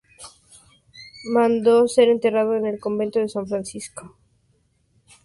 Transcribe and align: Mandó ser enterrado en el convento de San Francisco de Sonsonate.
Mandó 1.31 1.87
ser 1.87 2.09
enterrado 2.09 2.55
en 2.55 2.65
el 2.65 2.79
convento 2.79 3.19
de 3.19 3.29
San 3.29 3.45
Francisco 3.47 4.01
de 4.01 4.07
Sonsonate. 4.07 5.19